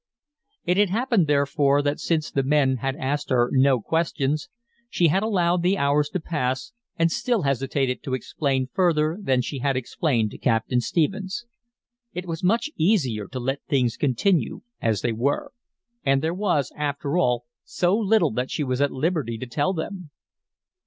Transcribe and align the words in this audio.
It 0.65 0.77
had 0.77 0.89
happened, 0.89 1.27
therefore, 1.27 1.83
that 1.83 1.99
since 1.99 2.31
the 2.31 2.41
men 2.41 2.77
had 2.77 2.95
asked 2.95 3.29
her 3.29 3.51
no 3.53 3.79
questions, 3.79 4.49
she 4.89 5.09
had 5.09 5.21
allowed 5.21 5.61
the 5.61 5.77
hours 5.77 6.09
to 6.09 6.19
pass 6.19 6.71
and 6.97 7.11
still 7.11 7.43
hesitated 7.43 8.01
to 8.01 8.15
explain 8.15 8.65
further 8.73 9.19
than 9.21 9.43
she 9.43 9.59
had 9.59 9.77
explained 9.77 10.31
to 10.31 10.39
Captain 10.39 10.81
Stephens. 10.81 11.45
It 12.13 12.25
was 12.25 12.43
much 12.43 12.71
easier 12.77 13.27
to 13.27 13.39
let 13.39 13.61
things 13.67 13.95
continue 13.95 14.61
as 14.81 15.01
they 15.03 15.13
were; 15.13 15.51
and 16.03 16.23
there 16.23 16.33
was, 16.33 16.71
after 16.75 17.19
all, 17.19 17.45
so 17.63 17.95
little 17.95 18.31
that 18.31 18.49
she 18.49 18.63
was 18.63 18.81
at 18.81 18.89
liberty 18.91 19.37
to 19.37 19.45
tell 19.45 19.71
them. 19.71 20.09